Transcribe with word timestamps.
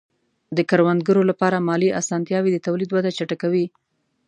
د 0.57 0.59
کروندګرو 0.69 1.21
لپاره 1.31 1.63
مالي 1.67 1.89
آسانتیاوې 2.01 2.51
د 2.53 2.57
تولید 2.67 2.89
وده 2.91 3.11
چټکوي. 3.17 3.65